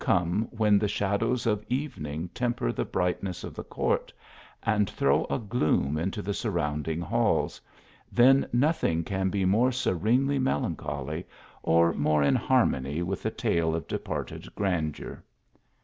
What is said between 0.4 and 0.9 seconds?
when the